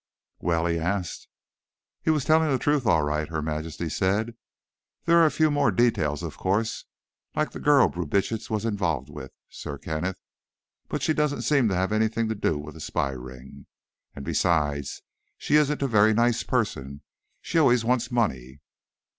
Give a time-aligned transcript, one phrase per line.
[0.39, 1.27] "Well?" he asked.
[2.01, 4.33] "He was telling the truth, all right," Her Majesty said.
[5.05, 6.85] "There are a few more details, of course,
[7.35, 10.19] like the girl Brubitsch was involved with, Sir Kenneth.
[10.87, 13.67] But she doesn't seem to have anything to do with the spy ring,
[14.15, 15.03] and besides,
[15.37, 17.03] she isn't a very nice person.
[17.39, 18.59] She always wants money."